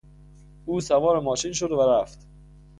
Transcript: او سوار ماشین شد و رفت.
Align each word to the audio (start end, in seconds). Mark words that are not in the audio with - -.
او 0.65 0.81
سوار 0.81 1.19
ماشین 1.19 1.53
شد 1.53 1.71
و 1.71 1.81
رفت. 1.81 2.27